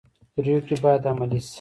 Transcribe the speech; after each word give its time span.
پریکړې 0.35 0.77
باید 0.83 1.01
عملي 1.11 1.39
شي 1.45 1.49